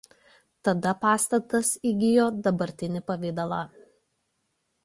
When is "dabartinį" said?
2.47-3.05